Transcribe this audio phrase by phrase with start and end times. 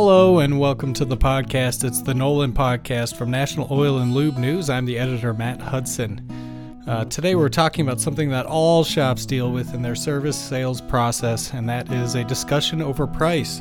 [0.00, 1.82] Hello and welcome to the podcast.
[1.82, 4.70] It's the NOLN Podcast from National Oil and Lube News.
[4.70, 6.84] I'm the editor, Matt Hudson.
[6.86, 10.80] Uh, today we're talking about something that all shops deal with in their service sales
[10.80, 13.60] process, and that is a discussion over price.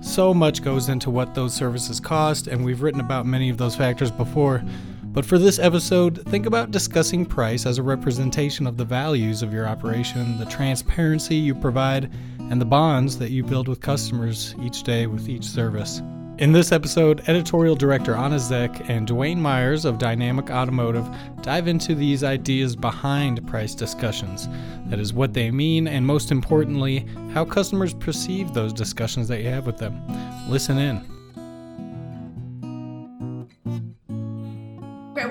[0.00, 3.76] So much goes into what those services cost, and we've written about many of those
[3.76, 4.64] factors before.
[5.04, 9.52] But for this episode, think about discussing price as a representation of the values of
[9.52, 12.10] your operation, the transparency you provide,
[12.50, 16.00] and the bonds that you build with customers each day with each service.
[16.38, 21.08] In this episode, editorial director Anna Zeck and Dwayne Myers of Dynamic Automotive
[21.40, 24.46] dive into these ideas behind price discussions.
[24.86, 29.48] That is, what they mean, and most importantly, how customers perceive those discussions that you
[29.48, 29.98] have with them.
[30.48, 30.98] Listen in.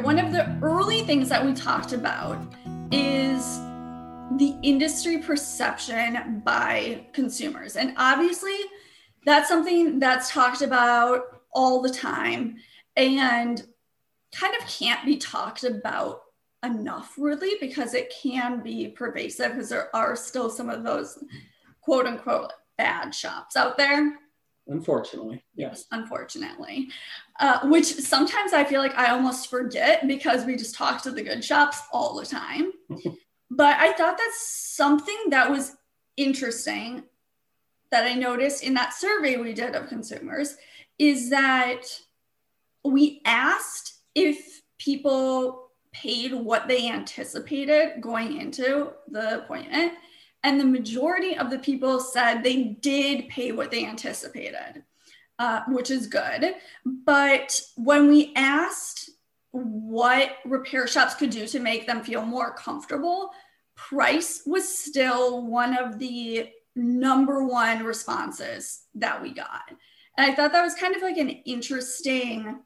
[0.04, 2.38] One of the early things that we talked about
[2.92, 3.60] is
[4.38, 7.76] the industry perception by consumers.
[7.76, 8.58] And obviously,
[9.26, 12.58] that's something that's talked about all the time
[12.96, 13.66] and
[14.34, 16.22] kind of can't be talked about
[16.64, 21.24] enough, really, because it can be pervasive because there are still some of those
[21.82, 24.18] quote unquote bad shops out there.
[24.68, 25.86] Unfortunately, yes.
[25.92, 26.90] Unfortunately,
[27.40, 31.22] uh, which sometimes I feel like I almost forget because we just talk to the
[31.22, 32.72] good shops all the time.
[33.50, 35.76] But I thought that's something that was
[36.18, 37.04] interesting
[37.92, 40.58] that I noticed in that survey we did of consumers
[40.98, 41.82] is that
[42.84, 49.94] we asked if people paid what they anticipated going into the appointment.
[50.44, 54.84] And the majority of the people said they did pay what they anticipated,
[55.40, 56.56] uh, which is good.
[56.86, 59.10] But when we asked
[59.56, 63.32] what repair shops could do to make them feel more comfortable,
[63.76, 69.62] price was still one of the number one responses that we got.
[70.18, 72.60] And I thought that was kind of like an interesting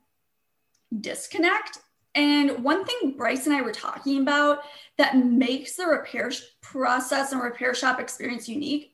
[0.99, 1.79] disconnect.
[2.15, 4.59] And one thing Bryce and I were talking about
[4.97, 8.93] that makes the repair process and repair shop experience unique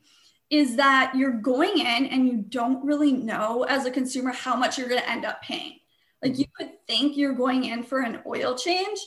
[0.50, 4.78] is that you're going in and you don't really know as a consumer how much
[4.78, 5.78] you're going to end up paying.
[6.22, 8.98] Like you could think you're going in for an oil change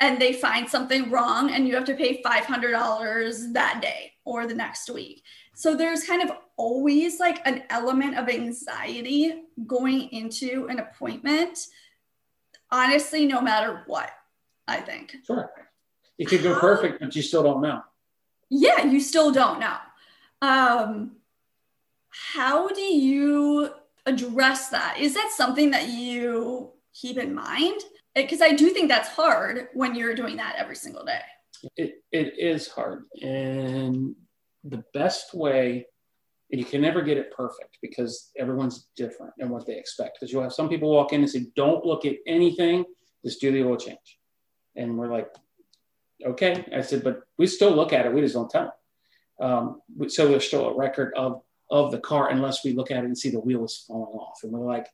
[0.00, 4.54] and they find something wrong and you have to pay $500 that day or the
[4.54, 5.22] next week.
[5.54, 11.58] So there's kind of always like an element of anxiety going into an appointment.
[12.70, 14.10] Honestly, no matter what,
[14.66, 15.16] I think.
[15.26, 15.50] Sure.
[16.18, 17.82] It could go perfect, but you still don't know.
[18.48, 19.76] Yeah, you still don't know.
[20.42, 21.16] Um,
[22.10, 23.70] how do you
[24.06, 24.96] address that?
[24.98, 27.80] Is that something that you keep in mind?
[28.14, 31.20] Because I do think that's hard when you're doing that every single day.
[31.76, 33.04] It, it is hard.
[33.22, 34.14] And
[34.64, 35.86] the best way,
[36.50, 40.18] and you can never get it perfect because everyone's different in what they expect.
[40.18, 42.84] Because you'll have some people walk in and say, don't look at anything,
[43.24, 44.18] just do the change.
[44.76, 45.28] And we're like,
[46.24, 46.64] okay.
[46.74, 48.72] I said, but we still look at it, we just don't tell them.
[49.40, 53.06] Um, so there's still a record of of the car unless we look at it
[53.06, 54.40] and see the wheel is falling off.
[54.42, 54.88] And we're like,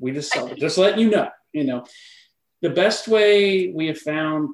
[0.00, 1.84] we just just letting you know, you know,
[2.62, 4.50] the best way we have found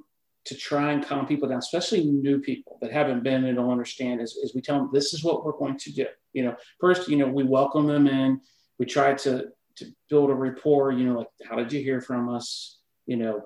[0.46, 4.20] to try and calm people down, especially new people that haven't been and don't understand,
[4.20, 6.06] is, is we tell them this is what we're going to do.
[6.32, 8.40] You know, first, you know, we welcome them in.
[8.78, 10.92] We try to to build a rapport.
[10.92, 12.78] You know, like how did you hear from us?
[13.06, 13.42] You know,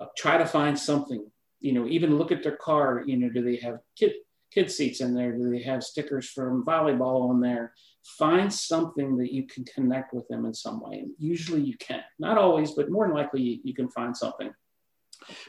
[0.00, 1.24] uh, try to find something.
[1.60, 3.02] You know, even look at their car.
[3.06, 4.14] You know, do they have kid
[4.52, 5.32] kid seats in there?
[5.32, 7.72] Do they have stickers from volleyball on there?
[8.18, 10.98] Find something that you can connect with them in some way.
[10.98, 14.52] And usually you can, not always, but more than likely you, you can find something.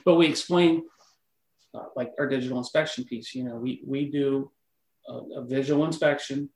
[0.06, 0.84] But we explain,
[1.74, 4.52] uh, like our digital inspection piece, you know, we, we do
[5.08, 6.50] a, a visual inspection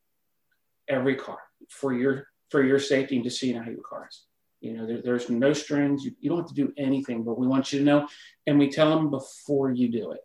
[0.87, 4.23] every car for your for your safety and to see how your car is.
[4.61, 6.05] You know, there, there's no strings.
[6.05, 8.07] You, you don't have to do anything, but we want you to know.
[8.45, 10.21] And we tell them before you do it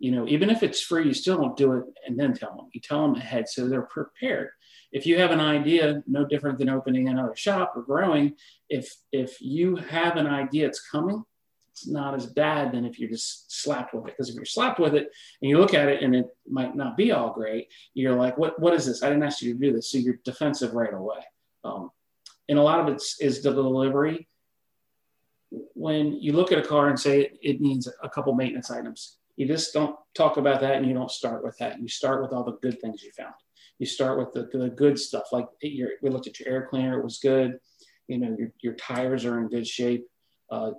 [0.00, 2.68] you know, even if it's free, you still don't do it and then tell them.
[2.72, 4.48] You tell them ahead so they're prepared.
[4.92, 8.34] If you have an idea, no different than opening another shop or growing,
[8.68, 11.22] if if you have an idea it's coming,
[11.70, 14.14] it's not as bad than if you're just slapped with it.
[14.16, 15.10] Because if you're slapped with it
[15.42, 18.58] and you look at it and it might not be all great, you're like, what
[18.58, 19.02] what is this?
[19.02, 19.92] I didn't ask you to do this.
[19.92, 21.20] So you're defensive right away.
[21.62, 21.90] Um,
[22.48, 24.26] and a lot of it is the delivery.
[25.74, 29.18] When you look at a car and say it, it needs a couple maintenance items,
[29.40, 31.80] you just don't talk about that and you don't start with that.
[31.80, 33.32] You start with all the good things you found.
[33.78, 35.32] You start with the, the good stuff.
[35.32, 37.56] Like your, we looked at your air cleaner, it was good.
[38.06, 40.04] You know, your, your tires are in good shape.
[40.50, 40.72] Uh,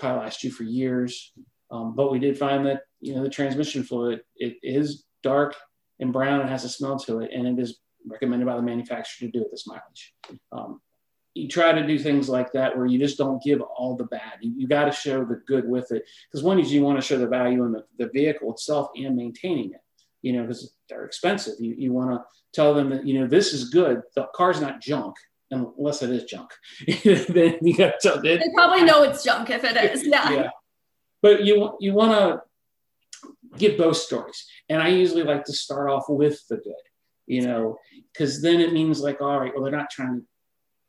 [0.00, 1.32] probably last you for years.
[1.70, 5.54] Um, but we did find that, you know, the transmission fluid, it is dark
[6.00, 7.30] and brown and has a smell to it.
[7.32, 10.14] And it is recommended by the manufacturer to do at this mileage.
[10.50, 10.80] Um,
[11.38, 14.38] you try to do things like that where you just don't give all the bad.
[14.40, 17.06] You, you got to show the good with it because one is you want to
[17.06, 19.80] show the value in the, the vehicle itself and maintaining it.
[20.22, 21.54] You know, because they're expensive.
[21.60, 24.02] You, you want to tell them that you know this is good.
[24.16, 25.14] The car's not junk
[25.50, 26.50] unless it is junk.
[27.04, 28.20] then you got to tell.
[28.20, 30.04] They probably know it's junk if it is.
[30.04, 30.30] Yeah.
[30.32, 30.50] yeah.
[31.22, 32.42] But you you want to
[33.58, 36.74] give both stories, and I usually like to start off with the good.
[37.26, 37.76] You know,
[38.12, 40.26] because then it means like, all right, well, they're not trying to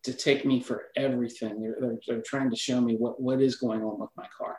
[0.10, 1.62] to take me for everything.
[1.62, 4.58] They're, they're, they're, trying to show me what, what is going on with my car.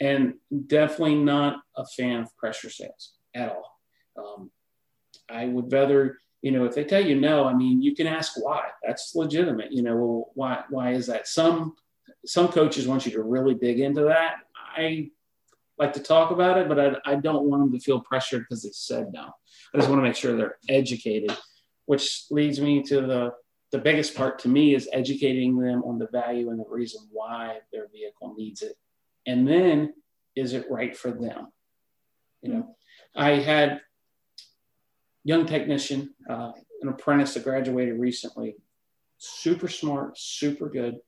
[0.00, 0.34] And
[0.66, 3.78] definitely not a fan of pressure sales at all.
[4.16, 4.50] Um,
[5.28, 8.32] I would rather, you know, if they tell you no, I mean, you can ask
[8.36, 8.68] why.
[8.84, 9.72] That's legitimate.
[9.72, 11.28] You know, well, why, why is that?
[11.28, 11.74] Some,
[12.26, 14.36] some coaches want you to really dig into that.
[14.76, 15.10] I
[15.78, 18.62] like to talk about it, but I, I don't want them to feel pressured because
[18.62, 19.30] they said no.
[19.74, 21.36] I just want to make sure they're educated,
[21.86, 23.32] which leads me to the
[23.72, 27.58] the biggest part to me is educating them on the value and the reason why
[27.72, 28.76] their vehicle needs it.
[29.26, 29.94] And then
[30.36, 31.48] is it right for them?
[32.42, 32.76] You know,
[33.16, 33.80] I had
[35.24, 36.52] young technician, uh,
[36.82, 38.56] an apprentice that graduated recently,
[39.16, 40.98] super smart, super good.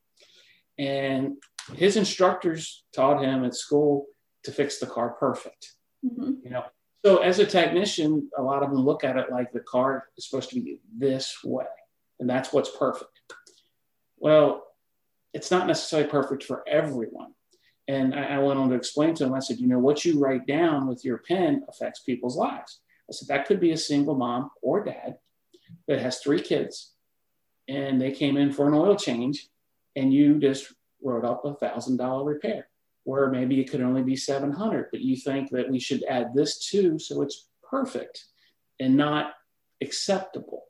[0.79, 1.35] And
[1.75, 4.07] his instructors taught him at school
[4.45, 5.75] to fix the car perfect.
[6.05, 6.33] Mm-hmm.
[6.45, 6.65] You know,
[7.05, 10.29] so as a technician, a lot of them look at it like the car is
[10.29, 11.67] supposed to be this way
[12.21, 13.11] and that's what's perfect.
[14.19, 14.65] Well,
[15.33, 17.35] it's not necessarily perfect for everyone.
[17.89, 20.19] And I, I, went on to explain to him, I said, you know, what you
[20.19, 22.81] write down with your pen affects people's lives.
[23.11, 25.19] I said, that could be a single mom or dad
[25.89, 26.95] that has three kids
[27.69, 29.49] and they came in for an oil change
[29.97, 30.73] and you just
[31.03, 32.69] wrote up a thousand dollar repair
[33.05, 36.67] where maybe it could only be 700 but you think that we should add this
[36.67, 38.25] too so it's perfect
[38.81, 39.35] and not
[39.83, 40.65] acceptable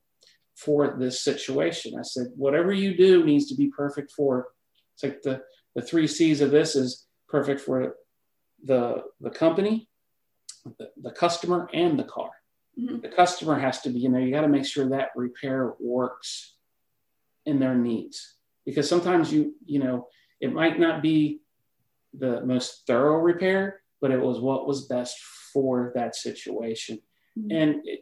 [0.56, 1.98] for this situation.
[1.98, 4.48] I said, whatever you do needs to be perfect for.
[4.94, 5.42] It's like the
[5.74, 7.96] the three C's of this is perfect for
[8.62, 9.88] the the company,
[10.78, 12.30] the, the customer, and the car.
[12.78, 13.00] Mm-hmm.
[13.00, 14.22] The customer has to be in there.
[14.22, 16.56] You got to make sure that repair works
[17.46, 20.08] in their needs because sometimes you you know
[20.40, 21.40] it might not be
[22.16, 25.18] the most thorough repair, but it was what was best
[25.52, 27.00] for that situation.
[27.38, 27.56] Mm-hmm.
[27.56, 28.00] And it,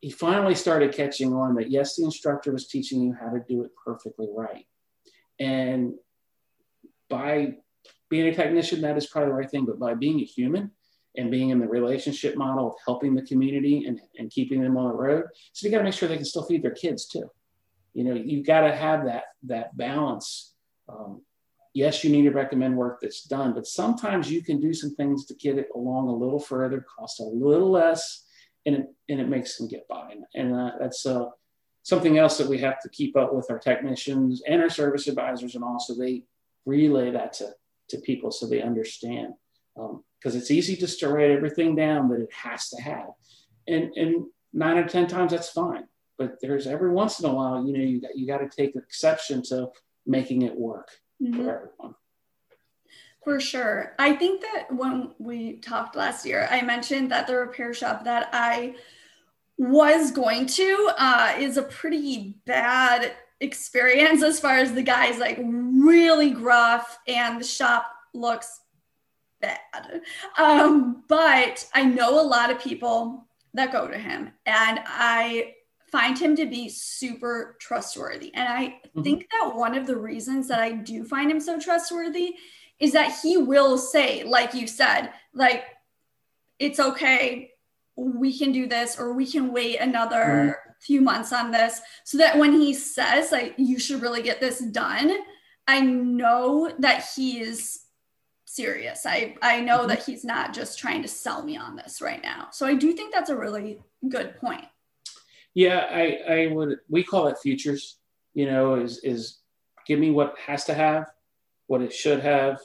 [0.00, 3.62] he finally started catching on that yes, the instructor was teaching you how to do
[3.64, 4.66] it perfectly right.
[5.38, 5.94] And
[7.08, 7.56] by
[8.08, 9.66] being a technician, that is probably the right thing.
[9.66, 10.70] But by being a human
[11.16, 14.88] and being in the relationship model of helping the community and, and keeping them on
[14.88, 17.30] the road, so you got to make sure they can still feed their kids too.
[17.92, 20.54] You know, you got to have that that balance.
[20.88, 21.22] Um,
[21.74, 25.26] yes, you need to recommend work that's done, but sometimes you can do some things
[25.26, 28.24] to get it along a little further, cost a little less,
[28.74, 30.14] and it, and it makes them get by.
[30.34, 31.26] And uh, that's uh,
[31.82, 35.54] something else that we have to keep up with our technicians and our service advisors,
[35.54, 36.22] and also they
[36.66, 37.50] relay that to,
[37.88, 39.34] to people so they understand.
[39.74, 43.10] Because um, it's easy just to write everything down that it has to have.
[43.66, 45.84] And, and nine or 10 times, that's fine.
[46.18, 48.76] But there's every once in a while, you know, you got, you got to take
[48.76, 49.70] exception to
[50.06, 50.88] making it work
[51.22, 51.34] mm-hmm.
[51.34, 51.94] for everyone.
[53.22, 53.94] For sure.
[53.98, 58.30] I think that when we talked last year, I mentioned that the repair shop that
[58.32, 58.76] I
[59.58, 65.38] was going to uh, is a pretty bad experience as far as the guy's like
[65.42, 68.60] really gruff and the shop looks
[69.40, 70.02] bad.
[70.38, 75.54] Um, but I know a lot of people that go to him and I
[75.90, 78.32] find him to be super trustworthy.
[78.34, 79.02] And I mm-hmm.
[79.02, 82.36] think that one of the reasons that I do find him so trustworthy
[82.78, 85.64] is that he will say, like you said, like,
[86.58, 87.50] it's okay,
[87.96, 90.70] we can do this, or we can wait another mm-hmm.
[90.80, 91.80] few months on this.
[92.04, 95.12] So that when he says, like, you should really get this done,
[95.66, 97.80] I know that he is
[98.46, 99.06] serious.
[99.06, 99.88] I, I know mm-hmm.
[99.88, 102.48] that he's not just trying to sell me on this right now.
[102.52, 104.64] So I do think that's a really good point.
[105.54, 107.98] Yeah, I, I would, we call it futures,
[108.34, 109.38] you know, is, is
[109.86, 111.10] give me what has to have,
[111.66, 112.60] what it should have,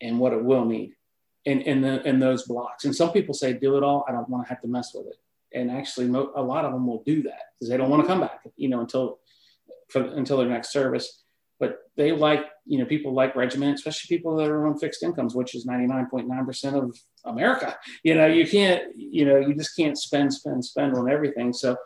[0.00, 0.94] and what it will need
[1.44, 2.84] in, in, the, in those blocks.
[2.84, 4.04] And some people say, do it all.
[4.08, 5.16] I don't want to have to mess with it.
[5.52, 8.06] And actually, mo- a lot of them will do that because they don't want to
[8.06, 9.18] come back, you know, until
[9.88, 11.22] for, until their next service.
[11.58, 15.34] But they like, you know, people like regiment, especially people that are on fixed incomes,
[15.34, 17.76] which is 99.9% of America.
[18.02, 21.52] You know, you can't, you know, you just can't spend, spend, spend on everything.
[21.52, 21.76] So,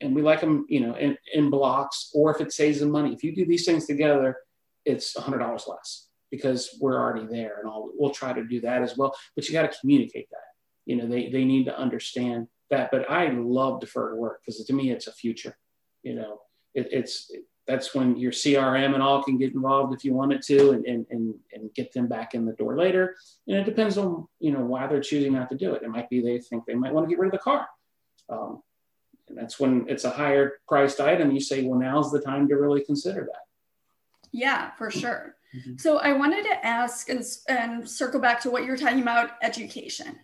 [0.00, 3.12] and we like them, you know, in, in blocks, or if it saves them money.
[3.12, 4.36] If you do these things together,
[4.84, 8.96] it's $100 less because we're already there and all we'll try to do that as
[8.96, 10.48] well but you got to communicate that
[10.84, 12.90] you know they, they need to understand that.
[12.90, 15.56] But I love deferred work because to me, it's a future.
[16.02, 16.40] You know,
[16.74, 17.30] it, it's
[17.66, 21.06] that's when your CRM and all can get involved if you wanted to and, and,
[21.10, 23.16] and, and get them back in the door later.
[23.48, 25.82] And it depends on, you know, why they're choosing not to do it.
[25.82, 27.66] It might be they think they might want to get rid of the car.
[28.28, 28.62] Um,
[29.28, 31.30] and that's when it's a higher priced item.
[31.30, 33.42] You say, well, now's the time to really consider that.
[34.32, 35.36] Yeah, for sure.
[35.56, 35.76] Mm-hmm.
[35.78, 40.18] So I wanted to ask and, and circle back to what you're talking about education.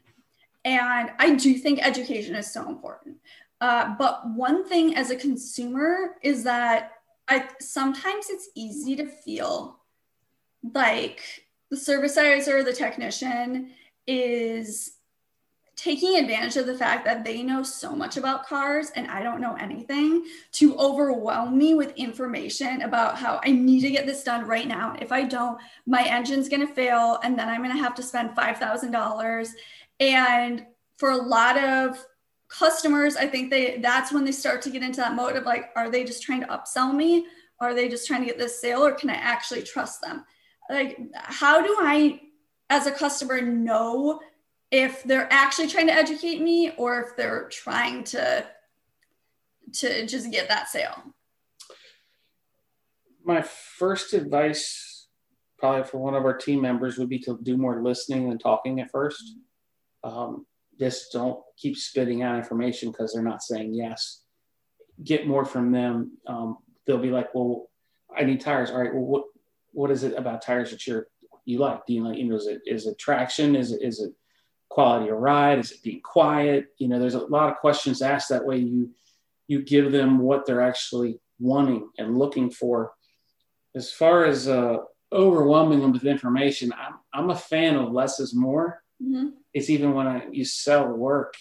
[0.64, 3.16] And I do think education is so important.
[3.61, 6.92] Uh, but one thing as a consumer is that
[7.28, 9.78] I sometimes it's easy to feel
[10.75, 11.23] like
[11.71, 13.71] the service advisor, the technician
[14.07, 14.97] is
[15.81, 19.41] taking advantage of the fact that they know so much about cars and I don't
[19.41, 24.47] know anything to overwhelm me with information about how I need to get this done
[24.47, 24.95] right now.
[25.01, 28.03] If I don't, my engine's going to fail and then I'm going to have to
[28.03, 29.49] spend $5,000.
[30.01, 30.67] And
[30.99, 32.05] for a lot of
[32.49, 35.71] customers, I think they that's when they start to get into that mode of like,
[35.77, 37.25] are they just trying to upsell me?
[37.59, 40.27] Are they just trying to get this sale or can I actually trust them?
[40.69, 42.21] Like, how do I,
[42.69, 44.21] as a customer, know
[44.71, 48.47] if they're actually trying to educate me or if they're trying to
[49.73, 51.03] to just get that sale?
[53.25, 55.09] My first advice,
[55.59, 58.81] probably for one of our team members, would be to do more listening than talking
[58.81, 59.37] at first.
[60.03, 60.47] Um,
[60.79, 64.23] just don't keep spitting out information because they're not saying yes.
[65.05, 66.17] Get more from them.
[66.27, 67.69] Um, they'll be like, "Well,
[68.17, 68.93] I need tires." All right.
[68.93, 69.25] Well, what
[69.73, 71.07] what is it about tires that you're
[71.45, 71.87] you like?
[71.87, 72.19] Do you like?
[72.19, 73.57] You know, is it is it traction?
[73.57, 74.12] Is it is it
[74.71, 75.59] quality of ride?
[75.59, 76.69] Is it being quiet?
[76.79, 78.31] You know, there's a lot of questions asked.
[78.31, 78.91] That way, you
[79.47, 82.93] you give them what they're actually wanting and looking for.
[83.75, 84.79] As far as uh,
[85.12, 88.83] overwhelming them with information, I'm I'm a fan of less is more.
[89.03, 91.35] Mm-hmm it's even when I, you sell work,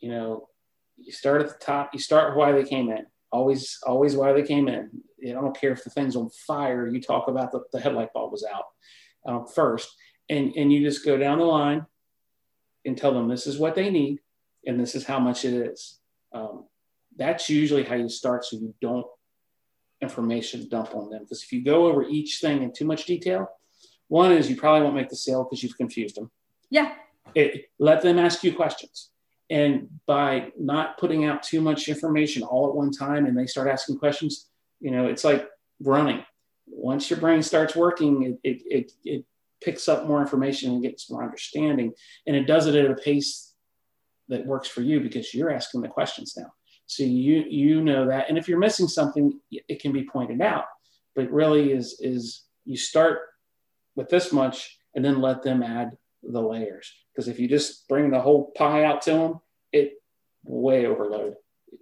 [0.00, 0.48] you know,
[0.96, 3.06] you start at the top, you start why they came in.
[3.32, 4.90] Always, always why they came in.
[5.26, 6.88] I don't care if the thing's on fire.
[6.88, 8.64] You talk about the, the headlight bulb was out
[9.24, 9.88] um, first,
[10.28, 11.86] and and you just go down the line
[12.90, 14.18] and tell them this is what they need
[14.66, 16.00] and this is how much it is.
[16.32, 16.64] Um,
[17.16, 19.06] that's usually how you start, so you don't
[20.00, 21.22] information dump on them.
[21.22, 23.48] Because if you go over each thing in too much detail,
[24.08, 26.30] one is you probably won't make the sale because you've confused them.
[26.68, 26.94] Yeah.
[27.34, 29.10] It, let them ask you questions.
[29.50, 33.68] And by not putting out too much information all at one time and they start
[33.68, 34.48] asking questions,
[34.80, 35.48] you know, it's like
[35.80, 36.24] running.
[36.66, 39.24] Once your brain starts working, it, it, it, it
[39.62, 41.92] picks up more information and gets more understanding.
[42.26, 43.54] And it does it at a pace
[44.28, 46.52] that works for you because you're asking the questions now.
[46.86, 48.28] So you you know that.
[48.28, 50.64] And if you're missing something, it can be pointed out.
[51.14, 53.20] But really is is you start
[53.96, 56.92] with this much and then let them add the layers.
[57.12, 59.40] Because if you just bring the whole pie out to them,
[59.72, 59.94] it
[60.44, 61.34] way overload.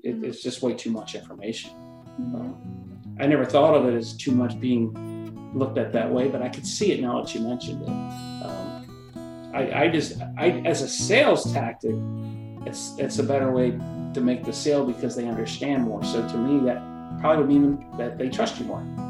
[0.02, 0.24] It, mm-hmm.
[0.24, 1.70] It's just way too much information.
[2.18, 5.17] Um, I never thought of it as too much being
[5.54, 7.88] looked at that way, but I could see it now that you mentioned it.
[7.88, 11.94] Um, I, I just, I as a sales tactic,
[12.66, 13.70] it's it's a better way
[14.14, 16.02] to make the sale because they understand more.
[16.04, 16.78] So to me, that
[17.20, 19.07] probably would mean that they trust you more.